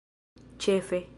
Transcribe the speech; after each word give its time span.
ĉefe 0.67 1.03